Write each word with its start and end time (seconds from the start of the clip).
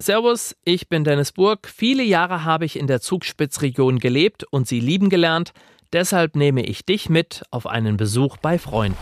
Servus, 0.00 0.54
ich 0.64 0.88
bin 0.88 1.02
Dennis 1.02 1.32
Burg. 1.32 1.68
Viele 1.68 2.04
Jahre 2.04 2.44
habe 2.44 2.64
ich 2.64 2.78
in 2.78 2.86
der 2.86 3.00
Zugspitzregion 3.00 3.98
gelebt 3.98 4.44
und 4.44 4.68
sie 4.68 4.78
lieben 4.78 5.08
gelernt. 5.08 5.52
Deshalb 5.92 6.36
nehme 6.36 6.64
ich 6.64 6.86
dich 6.86 7.08
mit 7.08 7.42
auf 7.50 7.66
einen 7.66 7.96
Besuch 7.96 8.36
bei 8.36 8.58
Freunden. 8.60 8.96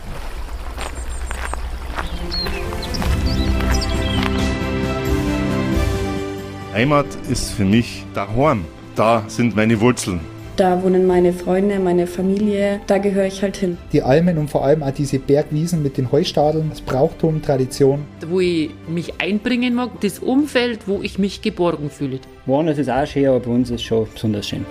Heimat 6.73 7.07
ist 7.29 7.51
für 7.51 7.65
mich 7.65 8.03
daheim. 8.15 8.65
Da 8.95 9.23
sind 9.27 9.55
meine 9.55 9.79
Wurzeln. 9.79 10.19
Da 10.57 10.81
wohnen 10.81 11.05
meine 11.05 11.33
Freunde, 11.33 11.77
meine 11.77 12.07
Familie, 12.07 12.81
da 12.87 12.97
gehöre 12.97 13.27
ich 13.27 13.43
halt 13.43 13.57
hin. 13.57 13.77
Die 13.93 14.01
Almen 14.01 14.39
und 14.39 14.49
vor 14.49 14.65
allem 14.65 14.81
auch 14.81 14.89
diese 14.89 15.19
Bergwiesen 15.19 15.83
mit 15.83 15.97
den 15.97 16.11
Heustadeln, 16.11 16.71
das 16.71 16.81
Brauchtum, 16.81 17.43
Tradition. 17.43 18.05
Wo 18.27 18.39
ich 18.39 18.71
mich 18.87 19.21
einbringen 19.21 19.75
mag, 19.75 20.01
das 20.01 20.17
Umfeld, 20.17 20.87
wo 20.87 21.03
ich 21.03 21.19
mich 21.19 21.43
geborgen 21.43 21.91
fühle. 21.91 22.19
Woanders 22.47 22.79
ist 22.79 22.89
auch 22.89 23.05
schön, 23.05 23.27
aber 23.27 23.39
bei 23.39 23.51
uns 23.51 23.69
ist 23.69 23.81
es 23.81 23.83
schon 23.83 24.07
besonders 24.11 24.47
schön. 24.47 24.65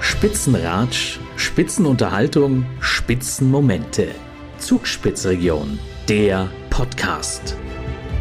Spitzenratsch, 0.00 1.20
Spitzenunterhaltung, 1.36 2.64
Spitzenmomente. 2.80 4.08
Zugspitzregion, 4.56 5.78
der 6.08 6.48
Podcast. 6.70 7.56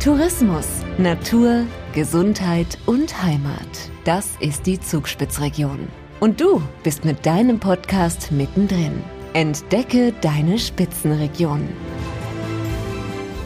Tourismus, 0.04 0.68
Natur, 0.98 1.64
Gesundheit 1.94 2.78
und 2.86 3.24
Heimat. 3.24 3.90
Das 4.04 4.32
ist 4.42 4.66
die 4.66 4.82
Zugspitzregion. 4.82 5.88
Und 6.20 6.42
du 6.42 6.62
bist 6.84 7.06
mit 7.06 7.26
deinem 7.26 7.60
Podcast 7.60 8.32
mittendrin. 8.32 9.02
Entdecke 9.32 10.14
deine 10.20 10.60
Spitzenregion. 10.60 11.70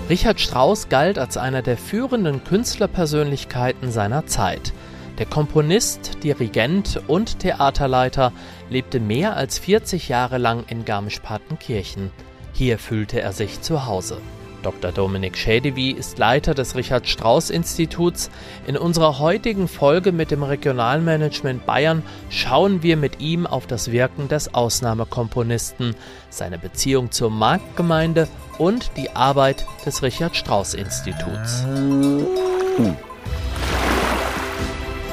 Richard 0.10 0.40
Strauss 0.40 0.90
galt 0.90 1.20
als 1.20 1.38
einer 1.38 1.62
der 1.62 1.78
führenden 1.78 2.44
Künstlerpersönlichkeiten 2.44 3.92
seiner 3.92 4.26
Zeit. 4.26 4.74
Der 5.20 5.28
Komponist, 5.28 6.24
Dirigent 6.24 7.00
und 7.08 7.40
Theaterleiter 7.40 8.34
lebte 8.72 9.00
mehr 9.00 9.38
als 9.38 9.60
40 9.60 10.10
Jahre 10.10 10.40
lang 10.40 10.64
in 10.68 10.84
Garmisch-Partenkirchen. 10.84 12.10
Hier 12.54 12.80
fühlte 12.80 13.22
er 13.22 13.34
sich 13.34 13.62
zu 13.62 13.86
Hause. 13.86 14.18
Dr. 14.64 14.92
Dominik 14.92 15.38
Schädewy 15.38 15.92
ist 15.92 16.18
Leiter 16.18 16.54
des 16.54 16.76
Richard 16.76 17.08
Strauss 17.08 17.50
Instituts. 17.50 18.32
In 18.66 18.78
unserer 18.78 19.20
heutigen 19.20 19.68
Folge 19.68 20.12
mit 20.12 20.32
dem 20.32 20.42
Regionalmanagement 20.42 21.66
Bayern 21.66 22.02
schauen 22.30 22.82
wir 22.82 22.98
mit 22.98 23.20
ihm 23.20 23.46
auf 23.46 23.68
das 23.68 23.92
Wirken 23.92 24.28
des 24.28 24.54
Ausnahmekomponisten, 24.54 25.96
seine 26.30 26.58
Beziehung 26.58 27.12
zur 27.12 27.30
Marktgemeinde 27.30 28.28
und 28.58 28.92
die 28.98 29.12
Arbeit 29.12 29.66
des 29.86 30.02
Richard 30.02 30.36
Strauss 30.36 30.74
Instituts. 30.74 31.64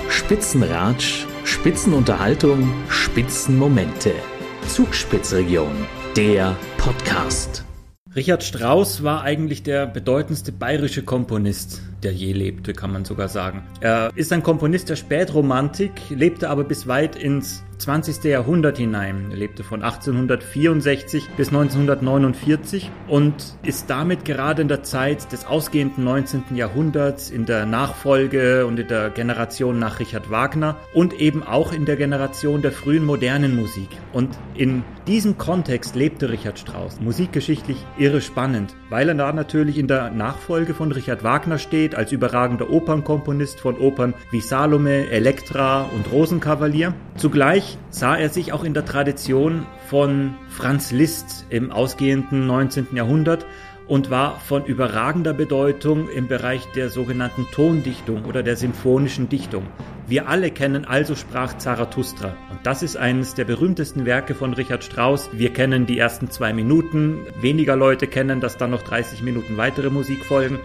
Spitzenratsch, 0.09 1.27
Spitzenunterhaltung, 1.45 2.73
Spitzenmomente. 2.89 4.13
Zugspitzregion, 4.69 5.87
der 6.17 6.57
Podcast. 6.79 7.65
Richard 8.17 8.43
Strauss 8.43 9.05
war 9.05 9.23
eigentlich 9.23 9.63
der 9.63 9.87
bedeutendste 9.87 10.51
bayerische 10.51 11.05
Komponist, 11.05 11.81
der 12.03 12.13
je 12.13 12.33
lebte, 12.33 12.73
kann 12.73 12.93
man 12.93 13.05
sogar 13.05 13.29
sagen. 13.29 13.63
Er 13.81 14.11
ist 14.17 14.33
ein 14.33 14.43
Komponist 14.43 14.89
der 14.89 14.97
Spätromantik, 14.97 15.93
lebte 16.11 16.51
aber 16.51 16.65
bis 16.65 16.89
weit 16.89 17.15
ins 17.15 17.63
20. 17.81 18.25
Jahrhundert 18.25 18.77
hinein. 18.77 19.29
Er 19.31 19.39
lebte 19.39 19.65
von 19.65 19.83
1864 19.83 21.31
bis 21.31 21.49
1949 21.49 22.91
und 23.09 23.57
ist 23.63 23.89
damit 23.89 24.25
gerade 24.27 24.61
in 24.63 24.69
der 24.69 24.83
Zeit 24.83 25.33
des 25.33 25.47
ausgehenden 25.47 26.05
19. 26.05 26.45
Jahrhunderts, 26.55 27.31
in 27.31 27.47
der 27.47 27.65
Nachfolge 27.65 28.67
und 28.67 28.79
in 28.79 28.89
der 28.89 29.09
Generation 29.09 29.79
nach 29.79 29.99
Richard 29.99 30.31
Wagner 30.31 30.77
und 30.93 31.15
eben 31.15 31.43
auch 31.43 31.73
in 31.73 31.87
der 31.87 31.97
Generation 31.97 32.61
der 32.61 32.73
frühen 32.73 33.05
modernen 33.05 33.57
Musik. 33.57 33.89
Und 34.13 34.39
in 34.55 34.85
diesem 35.07 35.39
Kontext 35.39 35.97
lebte 35.97 36.29
Richard 36.29 36.59
Strauss. 36.59 37.01
Musikgeschichtlich 37.01 37.79
irre 37.99 38.21
spannend, 38.21 38.77
weil 38.91 39.09
er 39.09 39.15
da 39.15 39.33
natürlich 39.33 39.79
in 39.79 39.89
der 39.89 40.11
Nachfolge 40.11 40.75
von 40.75 40.93
Richard 40.93 41.25
Wagner 41.25 41.59
steht, 41.59 41.95
als 41.95 42.13
überragender 42.13 42.71
Opernkomponist 42.71 43.59
von 43.59 43.79
Opern 43.79 44.13
wie 44.31 44.41
Salome, 44.41 45.11
Elektra 45.11 45.83
und 45.95 46.13
Rosenkavalier. 46.13 46.95
Zugleich 47.17 47.70
sah 47.91 48.17
er 48.17 48.29
sich 48.29 48.53
auch 48.53 48.65
in 48.65 48.75
der 48.75 48.85
Tradition 48.85 49.67
von 49.89 50.35
Franz 50.49 50.93
Liszt 50.93 51.47
im 51.51 51.71
ausgehenden 51.71 52.47
19. 52.47 52.89
Jahrhundert 52.95 53.47
und 53.91 54.09
war 54.09 54.39
von 54.39 54.65
überragender 54.65 55.33
Bedeutung 55.33 56.09
im 56.09 56.29
Bereich 56.29 56.65
der 56.77 56.91
sogenannten 56.91 57.47
Tondichtung 57.51 58.25
oder 58.25 58.45
der 58.45 58.57
symphonischen 58.57 59.29
Dichtung. 59.29 59.67
Wir 60.07 60.29
alle 60.29 60.53
kennen 60.53 60.85
Also 60.85 61.17
sprach 61.17 61.59
Zarathustra. 61.59 62.37
Und 62.51 62.61
das 62.65 62.85
ist 62.85 62.97
eines 62.97 63.35
der 63.35 63.45
berühmtesten 63.45 64.07
Werke 64.07 64.35
von 64.35 64.55
Richard 64.55 64.85
Strauss. 64.85 65.31
Wir 65.33 65.53
kennen 65.53 65.87
die 65.87 65.99
ersten 65.99 66.31
zwei 66.31 66.53
Minuten. 66.53 67.27
Weniger 67.41 67.75
Leute 67.75 68.07
kennen, 68.07 68.41
dass 68.41 68.57
dann 68.57 68.71
noch 68.71 68.83
30 68.83 69.23
Minuten 69.23 69.57
weitere 69.57 69.91
Musik 69.91 70.25
folgen. 70.25 70.61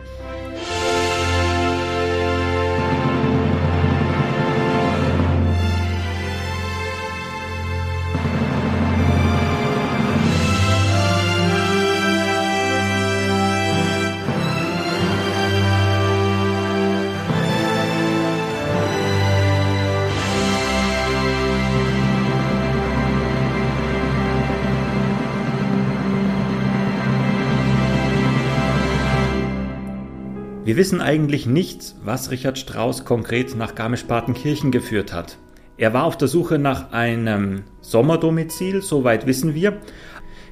Wir 30.65 30.77
wissen 30.77 30.99
eigentlich 30.99 31.45
nicht, 31.45 31.93
was 32.03 32.31
Richard 32.31 32.57
Strauss 32.57 33.05
konkret 33.05 33.55
nach 33.55 33.75
Garmisch-Partenkirchen 33.75 34.71
geführt 34.71 35.13
hat. 35.13 35.37
Er 35.77 35.93
war 35.93 36.05
auf 36.05 36.17
der 36.17 36.27
Suche 36.27 36.57
nach 36.57 36.91
einem 36.91 37.65
Sommerdomizil, 37.81 38.81
soweit 38.81 39.27
wissen 39.27 39.53
wir. 39.53 39.77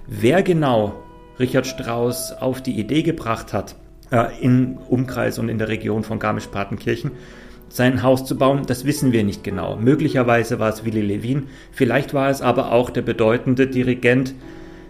Wer 0.06 0.44
genau 0.44 1.02
Richard 1.40 1.66
Strauss 1.66 2.32
auf 2.32 2.62
die 2.62 2.80
Idee 2.80 3.02
gebracht 3.02 3.54
hat, 3.54 3.76
äh, 4.12 4.40
im 4.40 4.78
Umkreis 4.88 5.40
und 5.40 5.50
in 5.50 5.58
der 5.58 5.70
Region 5.70 6.04
von 6.04 6.20
Garmisch-Partenkirchen 6.20 7.10
sein 7.68 8.04
Haus 8.04 8.24
zu 8.24 8.38
bauen, 8.38 8.68
das 8.68 8.86
wissen 8.86 9.14
wir 9.14 9.24
nicht 9.24 9.44
genau. 9.44 9.78
Möglicherweise 9.78 10.60
war 10.60 10.70
es 10.70 10.86
Willy 10.86 11.02
Levin, 11.02 11.48
vielleicht 11.72 12.14
war 12.14 12.30
es 12.30 12.44
aber 12.44 12.72
auch 12.72 12.92
der 12.92 13.02
bedeutende 13.02 13.66
Dirigent 13.66 14.36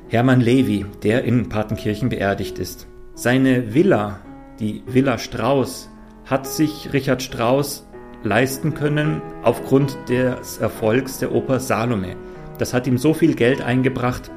Hermann 0.09 0.41
Levy, 0.41 0.85
der 1.01 1.23
in 1.23 1.47
Partenkirchen 1.47 2.09
beerdigt 2.09 2.59
ist. 2.59 2.87
Seine 3.15 3.73
Villa 3.73 4.19
die 4.59 4.83
Villa 4.85 5.17
Strauß 5.17 5.89
hat 6.25 6.47
sich 6.47 6.93
Richard 6.93 7.21
Strauss 7.21 7.87
leisten 8.23 8.73
können 8.73 9.21
aufgrund 9.41 9.97
des 10.07 10.57
Erfolgs 10.57 11.19
der 11.19 11.33
Oper 11.33 11.59
Salome. 11.59 12.15
Das 12.57 12.73
hat 12.73 12.87
ihm 12.87 12.97
so 12.97 13.13
viel 13.13 13.35
Geld 13.35 13.61
eingebracht, 13.61 14.31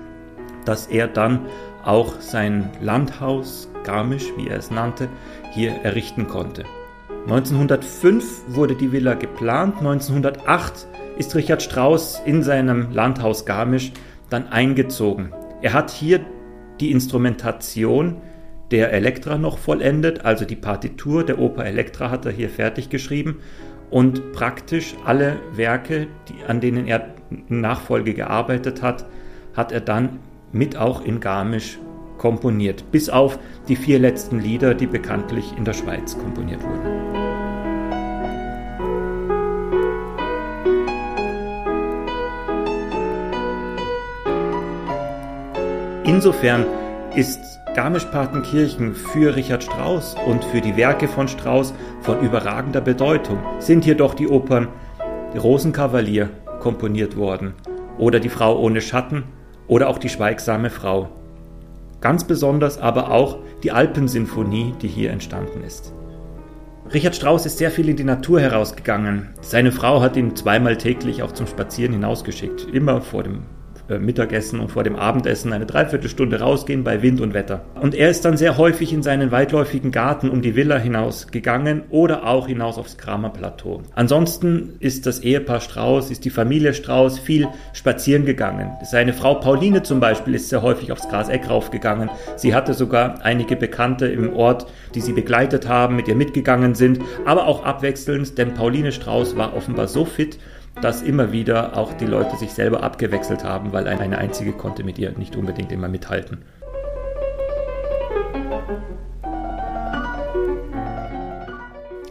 dass 0.65 0.87
er 0.87 1.07
dann 1.07 1.47
auch 1.85 2.21
sein 2.21 2.71
Landhaus 2.81 3.71
Garmisch, 3.85 4.33
wie 4.37 4.49
er 4.49 4.59
es 4.59 4.71
nannte, 4.71 5.09
hier 5.53 5.71
errichten 5.85 6.27
konnte. 6.27 6.65
1905 7.27 8.45
wurde 8.49 8.75
die 8.75 8.91
Villa 8.91 9.15
geplant, 9.15 9.79
1908 9.79 10.87
ist 11.19 11.35
Richard 11.35 11.63
Strauss 11.63 12.21
in 12.25 12.43
seinem 12.43 12.91
Landhaus 12.91 13.47
Garmisch 13.47 13.93
dann 14.31 14.49
eingezogen. 14.49 15.33
Er 15.63 15.73
hat 15.73 15.91
hier 15.91 16.21
die 16.81 16.91
Instrumentation 16.91 18.17
der 18.71 18.93
Elektra 18.93 19.39
noch 19.39 19.59
vollendet, 19.59 20.25
also 20.25 20.45
die 20.45 20.57
Partitur 20.57 21.25
der 21.25 21.39
Oper 21.39 21.65
Elektra 21.65 22.11
hat 22.11 22.27
er 22.27 22.33
hier 22.33 22.51
fertig 22.51 22.91
geschrieben. 22.91 23.37
Und 23.91 24.33
praktisch 24.33 24.97
alle 25.05 25.37
Werke, 25.53 26.09
die, 26.29 26.45
an 26.49 26.61
denen 26.61 26.87
er 26.87 27.15
in 27.31 27.61
Nachfolge 27.61 28.15
gearbeitet 28.15 28.83
hat, 28.83 29.07
hat 29.55 29.71
er 29.71 29.81
dann 29.81 30.19
mit 30.53 30.77
auch 30.77 31.05
in 31.05 31.21
Garmisch 31.21 31.79
komponiert, 32.19 32.91
bis 32.91 33.09
auf 33.09 33.39
die 33.69 33.77
vier 33.77 33.99
letzten 33.99 34.41
Lieder, 34.41 34.75
die 34.75 34.87
bekanntlich 34.87 35.57
in 35.57 35.65
der 35.65 35.75
Schweiz 35.75 36.19
komponiert 36.19 36.63
wurden. 36.63 37.17
Insofern 46.05 46.65
ist 47.15 47.61
Garmisch-Partenkirchen 47.77 48.95
für 48.95 49.37
Richard 49.37 49.63
Strauss 49.63 50.17
und 50.27 50.43
für 50.47 50.63
die 50.63 50.79
Werke 50.79 51.09
von 51.09 51.29
Strauss 51.29 51.75
von 52.01 52.21
überragender 52.21 52.81
Bedeutung 52.81 53.39
sind 53.59 53.85
hier 53.85 53.97
doch 53.97 54.15
die 54.15 54.29
Opern 54.29 54.69
Rosenkavalier 55.37 56.31
komponiert 56.59 57.19
worden 57.19 57.53
oder 57.99 58.19
Die 58.19 58.31
Frau 58.31 58.59
ohne 58.59 58.81
Schatten 58.81 59.25
oder 59.69 59.91
auch 59.91 59.99
Die 59.99 60.09
schweigsame 60.09 60.71
Frau. 60.71 61.11
Ganz 62.01 62.25
besonders 62.25 62.79
aber 62.79 63.11
auch 63.11 63.41
die 63.63 63.73
Alpensinfonie, 63.73 64.73
die 64.81 64.89
hier 64.89 65.11
entstanden 65.11 65.63
ist. 65.63 65.93
Richard 66.95 67.15
Strauss 67.15 67.45
ist 67.45 67.59
sehr 67.59 67.71
viel 67.71 67.91
in 67.91 67.97
die 67.97 68.05
Natur 68.05 68.41
herausgegangen. 68.41 69.35
Seine 69.43 69.71
Frau 69.71 70.01
hat 70.01 70.17
ihn 70.17 70.35
zweimal 70.35 70.79
täglich 70.79 71.23
auch 71.23 71.33
zum 71.33 71.47
Spazieren 71.47 71.93
hinausgeschickt, 71.93 72.69
immer 72.73 73.03
vor 73.03 73.23
dem 73.23 73.43
Mittagessen 73.89 74.61
und 74.61 74.71
vor 74.71 74.85
dem 74.85 74.97
Abendessen 74.97 75.53
eine 75.53 75.67
Dreiviertelstunde 75.67 76.41
rausgehen 76.41 76.85
bei 76.85 77.03
Wind 77.03 77.21
und 77.21 77.35
Wetter. 77.35 77.65
Und 77.81 77.95
er 77.95 78.11
ist 78.11 78.25
dann 78.25 78.37
sehr 78.37 78.57
häufig 78.57 78.93
in 78.93 79.03
seinen 79.03 79.31
weitläufigen 79.31 79.93
Garten 79.93 80.29
um 80.31 80.43
die 80.43 80.57
Villa 80.57 80.77
hinaus 80.79 81.29
gegangen 81.29 81.83
oder 81.91 82.27
auch 82.27 82.49
hinaus 82.49 82.79
aufs 82.79 82.99
Kramer 82.99 83.31
Plateau. 83.31 83.83
Ansonsten 83.95 84.77
ist 84.81 85.07
das 85.07 85.21
Ehepaar 85.21 85.61
Strauß, 85.61 86.11
ist 86.11 86.25
die 86.25 86.31
Familie 86.31 86.75
Strauß 86.75 87.19
viel 87.19 87.49
spazieren 87.73 88.25
gegangen. 88.25 88.71
Seine 88.85 89.13
Frau 89.13 89.35
Pauline 89.35 89.83
zum 89.83 90.01
Beispiel 90.01 90.35
ist 90.35 90.49
sehr 90.49 90.63
häufig 90.63 90.93
aufs 90.93 91.09
Graseck 91.09 91.49
raufgegangen. 91.49 92.11
Sie 92.37 92.55
hatte 92.55 92.75
sogar 92.75 93.25
einige 93.25 93.57
Bekannte 93.57 94.07
im 94.07 94.35
Ort, 94.35 94.67
die 94.95 95.01
sie 95.01 95.13
begleitet 95.13 95.69
haben, 95.69 95.97
mit 95.97 96.09
ihr 96.09 96.17
mitgegangen 96.17 96.75
sind, 96.75 97.01
aber 97.25 97.47
auch 97.47 97.65
abwechselnd, 97.65 98.37
denn 98.39 98.55
Pauline 98.55 98.93
Strauß 98.93 99.37
war 99.37 99.57
offenbar 99.57 99.89
so 99.89 100.05
fit, 100.05 100.39
dass 100.83 101.03
immer 101.03 101.33
wieder 101.33 101.77
auch 101.77 101.93
die 101.95 102.07
Leute 102.07 102.37
sich 102.37 102.53
selber 102.53 102.83
abgewechselt 102.83 103.45
haben, 103.45 103.73
weil 103.73 103.89
eine 103.89 104.19
einzige 104.19 104.53
konnte 104.53 104.85
mit 104.85 104.99
ihr 104.99 105.13
nicht 105.17 105.37
unbedingt 105.37 105.73
immer 105.73 105.89
mithalten. 105.89 106.39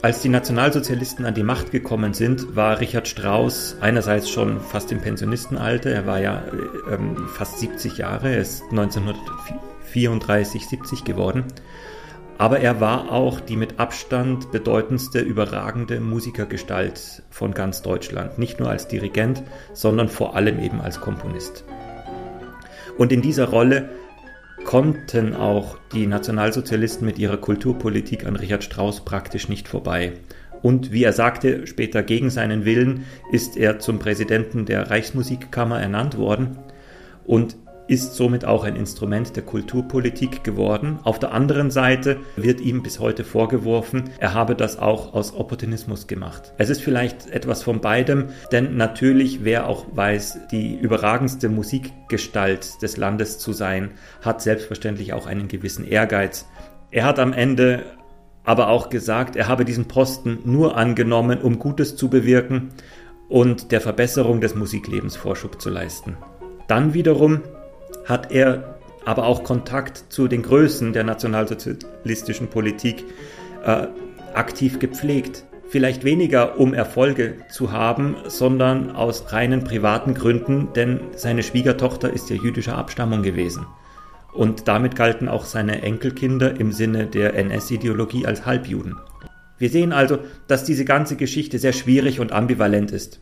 Als 0.02 0.22
die 0.22 0.30
Nationalsozialisten 0.30 1.26
an 1.26 1.34
die 1.34 1.42
Macht 1.42 1.72
gekommen 1.72 2.14
sind, 2.14 2.56
war 2.56 2.80
Richard 2.80 3.08
Strauss 3.08 3.78
einerseits 3.82 4.30
schon 4.30 4.60
fast 4.62 4.92
im 4.92 5.02
Pensionistenalter, 5.02 5.90
er 5.90 6.06
war 6.06 6.20
ja 6.20 6.44
äh, 6.90 6.98
fast 7.34 7.58
70 7.60 7.98
Jahre, 7.98 8.30
er 8.30 8.42
ist 8.42 8.62
1934, 8.70 10.68
70 10.68 11.06
geworden 11.06 11.46
aber 12.38 12.60
er 12.60 12.82
war 12.82 13.12
auch 13.12 13.40
die 13.40 13.56
mit 13.56 13.80
Abstand 13.80 14.52
bedeutendste, 14.52 15.20
überragende 15.20 16.00
Musikergestalt 16.00 17.24
von 17.30 17.54
ganz 17.54 17.82
Deutschland. 17.82 18.38
Nicht 18.38 18.60
nur 18.60 18.70
als 18.70 18.88
Dirigent, 18.88 19.44
sondern 19.74 20.10
vor 20.10 20.36
allem 20.36 20.60
eben 20.60 20.82
als 20.82 21.00
Komponist. 21.00 21.64
Und 22.98 23.12
in 23.12 23.22
dieser 23.22 23.46
Rolle 23.46 23.90
konnten 24.66 25.36
auch 25.36 25.78
die 25.94 26.08
Nationalsozialisten 26.08 27.06
mit 27.06 27.20
ihrer 27.20 27.38
Kulturpolitik 27.38 28.26
an 28.26 28.36
Richard 28.36 28.64
Strauss 28.64 29.06
praktisch 29.06 29.48
nicht 29.48 29.68
vorbei. 29.68 30.14
Und 30.62 30.92
wie 30.92 31.04
er 31.04 31.14
sagte, 31.14 31.68
später 31.68 32.04
gegen 32.04 32.30
seinen 32.30 32.66
Willen 32.66 33.06
ist 33.32 33.56
er 33.56 33.80
zum 33.80 34.00
Präsidenten 34.00 34.66
der 34.66 34.90
Reichsmusikkammer 34.90 35.80
ernannt 35.80 36.18
worden. 36.18 36.58
Und 37.26 37.56
ist 37.88 38.16
somit 38.16 38.46
auch 38.46 38.64
ein 38.64 38.76
Instrument 38.76 39.36
der 39.36 39.44
Kulturpolitik 39.44 40.44
geworden. 40.44 41.00
Auf 41.04 41.20
der 41.20 41.34
anderen 41.34 41.72
Seite 41.72 42.18
wird 42.36 42.62
ihm 42.62 42.82
bis 42.82 43.00
heute 43.00 43.24
vorgeworfen, 43.24 44.06
er 44.20 44.34
habe 44.34 44.56
das 44.56 44.80
auch 44.80 45.14
aus 45.14 45.36
Opportunismus 45.36 46.08
gemacht. 46.08 46.54
Es 46.58 46.70
ist 46.70 46.82
vielleicht 46.82 47.30
etwas 47.30 47.64
von 47.64 47.82
beidem, 47.82 48.26
denn 48.52 48.78
natürlich, 48.78 49.44
wer 49.44 49.68
auch 49.68 49.86
weiß, 49.94 50.48
die 50.52 50.76
überragendste 50.76 51.50
Musikgestalt 51.50 52.82
des 52.82 52.98
Landes 52.98 53.40
zu 53.40 53.54
sein, 53.54 53.92
hat 54.22 54.42
selbstverständlich 54.42 55.14
auch 55.14 55.28
einen 55.28 55.48
gewissen 55.48 55.86
Ehrgeiz. 55.86 56.48
Er 56.92 57.06
hat 57.06 57.20
am 57.20 57.34
Ende 57.34 57.84
aber 58.44 58.70
auch 58.70 58.90
gesagt, 58.90 59.36
er 59.36 59.48
habe 59.48 59.66
diesen 59.66 59.88
Posten 59.88 60.40
nur 60.46 60.78
angenommen, 60.78 61.42
um 61.42 61.60
Gutes 61.60 61.96
zu 61.96 62.10
bewirken 62.10 62.70
und 63.28 63.72
der 63.72 63.82
Verbesserung 63.82 64.40
des 64.40 64.56
Musiklebens 64.56 65.16
Vorschub 65.16 65.60
zu 65.60 65.70
leisten. 65.70 66.16
Dann 66.68 66.94
wiederum 66.94 67.42
hat 68.06 68.32
er 68.32 68.76
aber 69.06 69.26
auch 69.26 69.44
Kontakt 69.44 70.06
zu 70.10 70.28
den 70.28 70.42
Größen 70.42 70.94
der 70.94 71.04
nationalsozialistischen 71.04 72.48
Politik 72.48 73.06
äh, 73.64 73.88
aktiv 74.34 74.80
gepflegt. 74.80 75.46
Vielleicht 75.68 76.04
weniger, 76.04 76.60
um 76.60 76.74
Erfolge 76.74 77.38
zu 77.50 77.72
haben, 77.72 78.16
sondern 78.28 78.96
aus 78.96 79.32
reinen 79.34 79.64
privaten 79.64 80.14
Gründen, 80.14 80.70
denn 80.76 81.00
seine 81.16 81.44
Schwiegertochter 81.44 82.12
ist 82.12 82.30
ja 82.30 82.36
jüdischer 82.36 82.78
Abstammung 82.78 83.24
gewesen. 83.24 83.66
Und 84.34 84.68
damit 84.68 84.96
galten 84.96 85.30
auch 85.30 85.46
seine 85.46 85.82
Enkelkinder 85.82 86.60
im 86.60 86.72
Sinne 86.72 87.08
der 87.08 87.36
NS-Ideologie 87.36 88.26
als 88.26 88.46
Halbjuden. 88.46 88.98
Wir 89.58 89.70
sehen 89.70 89.94
also, 89.94 90.20
dass 90.48 90.66
diese 90.66 90.84
ganze 90.84 91.16
Geschichte 91.16 91.58
sehr 91.58 91.74
schwierig 91.74 92.20
und 92.20 92.34
ambivalent 92.34 92.92
ist. 92.92 93.22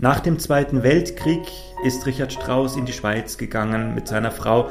Nach 0.00 0.20
dem 0.20 0.38
Zweiten 0.38 0.84
Weltkrieg 0.84 1.42
ist 1.84 2.06
Richard 2.06 2.32
Strauss 2.32 2.76
in 2.76 2.86
die 2.86 2.92
Schweiz 2.92 3.36
gegangen 3.36 3.96
mit 3.96 4.06
seiner 4.06 4.30
Frau, 4.30 4.68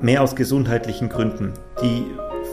mehr 0.00 0.20
aus 0.20 0.34
gesundheitlichen 0.34 1.08
Gründen. 1.08 1.52
Die 1.80 2.04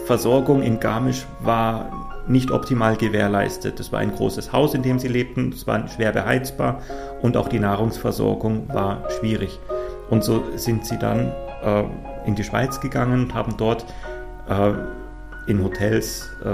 Versorgung 0.05 0.61
in 0.61 0.79
Garmisch 0.79 1.25
war 1.39 2.23
nicht 2.27 2.51
optimal 2.51 2.95
gewährleistet. 2.95 3.79
Es 3.79 3.91
war 3.91 4.01
ein 4.01 4.13
großes 4.13 4.53
Haus, 4.53 4.75
in 4.75 4.83
dem 4.83 4.99
sie 4.99 5.07
lebten, 5.07 5.51
es 5.51 5.65
war 5.65 5.87
schwer 5.87 6.11
beheizbar 6.11 6.83
und 7.23 7.37
auch 7.37 7.49
die 7.49 7.59
Nahrungsversorgung 7.59 8.69
war 8.71 9.09
schwierig. 9.09 9.59
Und 10.11 10.23
so 10.23 10.43
sind 10.57 10.85
sie 10.85 10.99
dann 10.99 11.31
äh, 11.63 11.85
in 12.27 12.35
die 12.35 12.43
Schweiz 12.43 12.79
gegangen 12.81 13.23
und 13.23 13.33
haben 13.33 13.55
dort 13.57 13.83
äh, 14.47 14.73
in 15.49 15.63
Hotels 15.63 16.29
äh, 16.43 16.53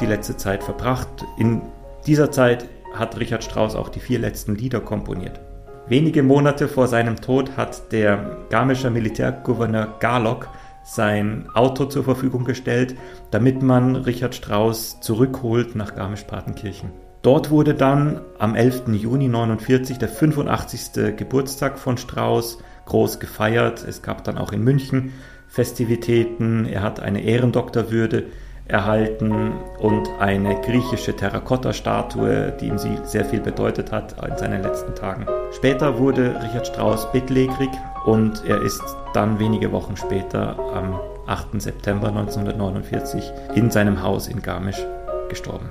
die 0.00 0.06
letzte 0.06 0.38
Zeit 0.38 0.64
verbracht. 0.64 1.08
In 1.36 1.60
dieser 2.06 2.30
Zeit 2.30 2.66
hat 2.98 3.18
Richard 3.18 3.44
Strauss 3.44 3.74
auch 3.74 3.88
die 3.88 4.00
vier 4.00 4.18
letzten 4.18 4.54
Lieder 4.54 4.80
komponiert. 4.80 5.40
Wenige 5.88 6.22
Monate 6.22 6.68
vor 6.68 6.86
seinem 6.86 7.16
Tod 7.16 7.56
hat 7.56 7.92
der 7.92 8.38
garmischer 8.50 8.90
Militärgouverneur 8.90 9.96
Garlock 10.00 10.48
sein 10.84 11.46
Auto 11.54 11.84
zur 11.86 12.04
Verfügung 12.04 12.44
gestellt, 12.44 12.94
damit 13.30 13.62
man 13.62 13.96
Richard 13.96 14.34
Strauss 14.34 15.00
zurückholt 15.00 15.76
nach 15.76 15.94
Garmisch-Partenkirchen. 15.94 16.90
Dort 17.22 17.50
wurde 17.50 17.74
dann 17.74 18.20
am 18.38 18.54
11. 18.54 18.88
Juni 18.88 19.26
1949 19.26 19.98
der 19.98 20.08
85. 20.08 21.16
Geburtstag 21.16 21.78
von 21.78 21.98
Strauss 21.98 22.58
groß 22.86 23.18
gefeiert. 23.18 23.84
Es 23.86 24.02
gab 24.02 24.24
dann 24.24 24.38
auch 24.38 24.52
in 24.52 24.62
München 24.62 25.12
Festivitäten. 25.48 26.64
Er 26.64 26.82
hat 26.82 27.00
eine 27.00 27.22
Ehrendoktorwürde 27.22 28.26
erhalten 28.68 29.52
und 29.78 30.08
eine 30.20 30.60
griechische 30.60 31.16
Terrakotta-Statue, 31.16 32.52
die 32.60 32.68
ihm 32.68 32.78
sehr 32.78 33.24
viel 33.24 33.40
bedeutet 33.40 33.90
hat 33.92 34.14
in 34.26 34.36
seinen 34.36 34.62
letzten 34.62 34.94
Tagen. 34.94 35.26
Später 35.52 35.98
wurde 35.98 36.40
Richard 36.42 36.66
Strauss 36.66 37.10
bettlägerig 37.10 37.70
und 38.04 38.44
er 38.46 38.60
ist 38.62 38.82
dann 39.14 39.38
wenige 39.38 39.72
Wochen 39.72 39.96
später 39.96 40.58
am 40.74 41.00
8. 41.26 41.60
September 41.60 42.08
1949 42.08 43.32
in 43.54 43.70
seinem 43.70 44.02
Haus 44.02 44.28
in 44.28 44.42
Garmisch 44.42 44.84
gestorben. 45.28 45.70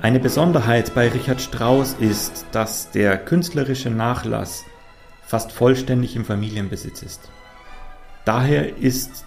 Eine 0.00 0.20
Besonderheit 0.20 0.94
bei 0.94 1.08
Richard 1.08 1.40
Strauss 1.40 1.96
ist, 1.98 2.46
dass 2.52 2.92
der 2.92 3.18
künstlerische 3.18 3.90
Nachlass 3.90 4.64
fast 5.26 5.50
vollständig 5.50 6.14
im 6.14 6.24
Familienbesitz 6.24 7.02
ist. 7.02 7.28
Daher 8.24 8.78
ist 8.78 9.24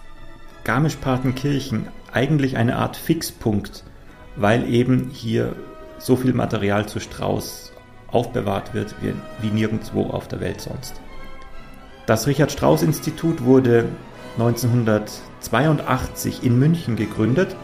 Garmisch-Partenkirchen 0.64 1.88
eigentlich 2.10 2.56
eine 2.56 2.76
Art 2.76 2.96
Fixpunkt, 2.96 3.84
weil 4.36 4.66
eben 4.66 5.10
hier 5.12 5.54
so 5.98 6.16
viel 6.16 6.32
Material 6.32 6.86
zu 6.86 7.00
Strauss 7.00 7.70
aufbewahrt 8.08 8.72
wird 8.72 8.94
wie, 9.02 9.12
wie 9.42 9.50
nirgendwo 9.50 10.06
auf 10.06 10.26
der 10.26 10.40
Welt 10.40 10.62
sonst. 10.62 10.94
Das 12.06 12.26
Richard 12.26 12.50
Strauss 12.50 12.82
Institut 12.82 13.44
wurde 13.44 13.90
1982 14.38 16.42
in 16.42 16.58
München 16.58 16.96
gegründet 16.96 17.56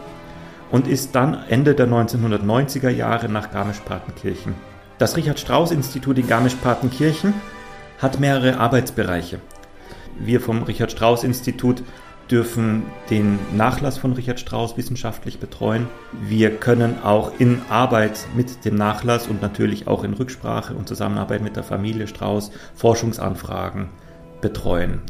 und 0.71 0.87
ist 0.87 1.15
dann 1.15 1.37
Ende 1.49 1.75
der 1.75 1.87
1990er 1.87 2.89
Jahre 2.89 3.29
nach 3.29 3.51
Garmisch-Partenkirchen. 3.51 4.53
Das 4.97 5.17
Richard-Strauss-Institut 5.17 6.17
in 6.17 6.27
Garmisch-Partenkirchen 6.27 7.33
hat 7.99 8.19
mehrere 8.19 8.59
Arbeitsbereiche. 8.59 9.39
Wir 10.19 10.41
vom 10.41 10.63
Richard-Strauss-Institut 10.63 11.83
dürfen 12.29 12.83
den 13.09 13.39
Nachlass 13.55 13.97
von 13.97 14.13
Richard 14.13 14.39
Strauss 14.39 14.77
wissenschaftlich 14.77 15.39
betreuen. 15.39 15.87
Wir 16.21 16.55
können 16.55 17.01
auch 17.03 17.31
in 17.39 17.61
Arbeit 17.69 18.19
mit 18.35 18.65
dem 18.65 18.75
Nachlass 18.75 19.27
und 19.27 19.41
natürlich 19.41 19.87
auch 19.87 20.03
in 20.03 20.13
Rücksprache 20.13 20.73
und 20.73 20.87
Zusammenarbeit 20.87 21.41
mit 21.41 21.55
der 21.55 21.63
Familie 21.63 22.07
Strauss 22.07 22.51
Forschungsanfragen 22.75 23.89
betreuen. 24.41 25.01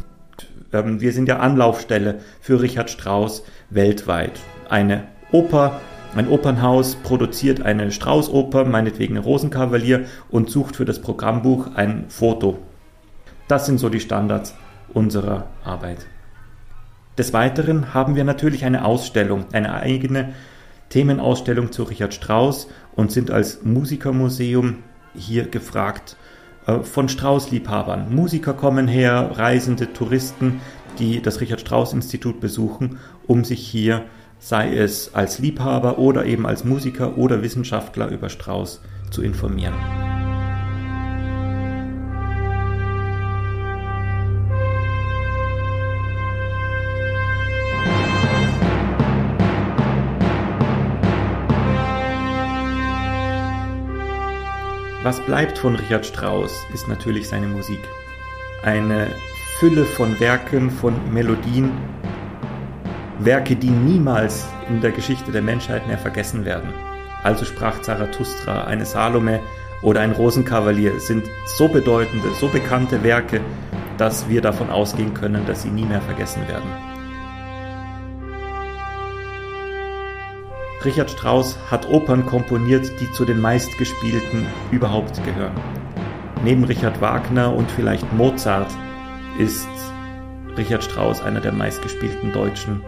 Ähm, 0.71 1.01
wir 1.01 1.11
sind 1.11 1.27
ja 1.27 1.39
Anlaufstelle 1.39 2.19
für 2.39 2.61
Richard 2.61 2.89
Strauss 2.89 3.43
weltweit. 3.69 4.39
Eine 4.69 5.07
Oper, 5.31 5.79
ein 6.15 6.27
Opernhaus 6.27 6.95
produziert 6.95 7.61
eine 7.61 7.91
Straußoper, 7.91 8.65
meinetwegen 8.65 9.15
ein 9.15 9.23
Rosenkavalier, 9.23 10.05
und 10.29 10.49
sucht 10.49 10.75
für 10.75 10.85
das 10.85 11.01
Programmbuch 11.01 11.75
ein 11.75 12.05
Foto. 12.09 12.57
Das 13.47 13.67
sind 13.67 13.77
so 13.77 13.89
die 13.89 13.99
Standards 13.99 14.55
unserer 14.93 15.47
Arbeit. 15.63 16.07
Des 17.17 17.33
Weiteren 17.33 17.93
haben 17.93 18.15
wir 18.15 18.23
natürlich 18.23 18.65
eine 18.65 18.85
Ausstellung, 18.85 19.45
eine 19.51 19.73
eigene, 19.73 20.33
Themenausstellung 20.89 21.71
zu 21.71 21.83
Richard 21.83 22.13
Strauss 22.13 22.67
und 22.95 23.11
sind 23.11 23.29
als 23.29 23.63
Musikermuseum 23.63 24.77
hier 25.13 25.47
gefragt 25.47 26.17
äh, 26.65 26.79
von 26.79 27.09
Strauß-Liebhabern. 27.09 28.13
Musiker 28.13 28.53
kommen 28.53 28.87
her, 28.87 29.31
Reisende, 29.35 29.93
Touristen, 29.93 30.61
die 30.97 31.21
das 31.21 31.41
Richard 31.41 31.61
Strauss 31.61 31.93
Institut 31.93 32.39
besuchen, 32.39 32.97
um 33.27 33.43
sich 33.43 33.59
hier, 33.67 34.05
sei 34.39 34.75
es 34.75 35.13
als 35.13 35.39
Liebhaber 35.39 35.99
oder 35.99 36.25
eben 36.25 36.47
als 36.47 36.63
Musiker 36.63 37.17
oder 37.17 37.43
Wissenschaftler 37.43 38.07
über 38.09 38.29
Strauss 38.29 38.81
zu 39.11 39.21
informieren. 39.21 39.75
Was 55.01 55.19
bleibt 55.25 55.57
von 55.57 55.75
Richard 55.75 56.05
Strauss, 56.05 56.53
ist 56.73 56.87
natürlich 56.87 57.29
seine 57.29 57.47
Musik. 57.47 57.79
Eine 58.63 59.07
Fülle 59.57 59.85
von 59.85 60.19
Werken, 60.19 60.69
von 60.69 60.93
Melodien, 61.13 61.71
Werke, 63.19 63.57
die 63.57 63.69
niemals 63.69 64.47
in 64.69 64.79
der 64.79 64.91
Geschichte 64.91 65.31
der 65.31 65.41
Menschheit 65.41 65.85
mehr 65.87 65.97
vergessen 65.97 66.45
werden. 66.45 66.69
Also 67.21 67.43
sprach 67.43 67.81
Zarathustra, 67.81 68.63
eine 68.63 68.85
Salome 68.85 69.41
oder 69.81 69.99
ein 69.99 70.13
Rosenkavalier 70.13 70.99
sind 71.01 71.25
so 71.45 71.67
bedeutende, 71.67 72.29
so 72.39 72.47
bekannte 72.47 73.03
Werke, 73.03 73.41
dass 73.97 74.29
wir 74.29 74.41
davon 74.41 74.69
ausgehen 74.69 75.13
können, 75.13 75.45
dass 75.45 75.63
sie 75.63 75.69
nie 75.69 75.83
mehr 75.83 76.01
vergessen 76.01 76.47
werden. 76.47 76.69
Richard 80.85 81.11
Strauss 81.11 81.57
hat 81.69 81.89
Opern 81.89 82.25
komponiert, 82.25 82.89
die 83.01 83.11
zu 83.11 83.25
den 83.25 83.41
meistgespielten 83.41 84.45
überhaupt 84.71 85.21
gehören. 85.25 85.59
Neben 86.45 86.63
Richard 86.63 87.01
Wagner 87.01 87.53
und 87.53 87.69
vielleicht 87.69 88.13
Mozart 88.13 88.71
ist 89.37 89.67
Richard 90.55 90.85
Strauss 90.85 91.21
einer 91.21 91.41
der 91.41 91.51
meistgespielten 91.51 92.31
deutschen 92.31 92.81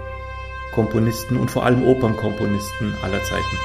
Komponisten 0.72 1.38
und 1.38 1.52
vor 1.52 1.66
allem 1.66 1.84
Opernkomponisten 1.84 2.96
aller 3.02 3.24
Zeiten. 3.24 3.58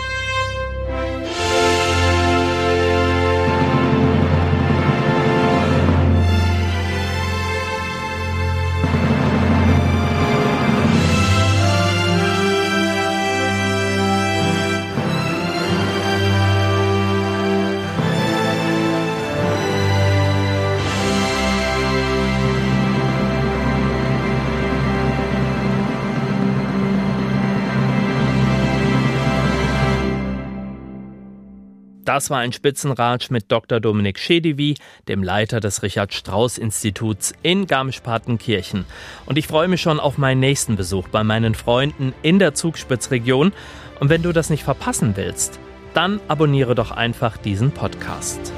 Das 32.07 32.31
war 32.31 32.39
ein 32.39 32.53
Spitzenratsch 32.53 33.31
mit 33.31 33.51
Dr. 33.51 33.81
Dominik 33.81 34.21
Schedivi, 34.21 34.77
dem 35.09 35.25
Leiter 35.25 35.59
des 35.59 35.83
Richard 35.83 36.15
Strauss 36.15 36.57
Instituts 36.57 37.35
in 37.43 37.67
Garmisch-Partenkirchen. 37.67 38.85
Und 39.27 39.39
ich 39.39 39.49
freue 39.49 39.67
mich 39.67 39.83
schon 39.83 39.99
auf 39.99 40.17
meinen 40.17 40.39
nächsten 40.39 40.77
Besuch 40.77 41.09
bei 41.09 41.25
meinen 41.25 41.57
Freunden 41.57 42.15
in 42.23 42.39
der 42.39 42.55
Zugspitzregion. 42.55 43.53
Und 43.99 44.09
wenn 44.09 44.23
du 44.23 44.33
das 44.33 44.51
nicht 44.51 44.63
verpassen 44.63 45.17
willst, 45.17 45.59
dann 45.95 46.21
abonniere 46.29 46.77
doch 46.77 46.93
einfach 46.93 47.39
diesen 47.39 47.73
Podcast. 47.73 48.53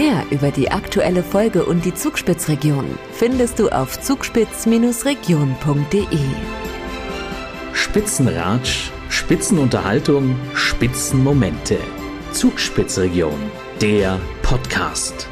Mehr 0.00 0.24
über 0.30 0.50
die 0.50 0.70
aktuelle 0.70 1.22
Folge 1.22 1.66
und 1.66 1.84
die 1.84 1.92
Zugspitzregion 1.92 2.86
findest 3.12 3.58
du 3.58 3.68
auf 3.68 4.00
zugspitz-region.de. 4.00 6.06
Spitzenratsch, 7.74 8.90
Spitzenunterhaltung, 9.10 10.36
Spitzenmomente. 10.54 11.76
Zugspitzregion, 12.32 13.38
der 13.82 14.18
Podcast. 14.40 15.29